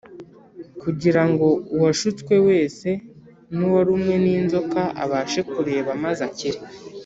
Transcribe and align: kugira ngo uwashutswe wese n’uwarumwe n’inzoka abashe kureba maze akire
kugira 0.81 1.21
ngo 1.29 1.47
uwashutswe 1.75 2.33
wese 2.47 2.89
n’uwarumwe 3.55 4.15
n’inzoka 4.23 4.81
abashe 5.03 5.39
kureba 5.51 5.89
maze 6.05 6.21
akire 6.31 6.59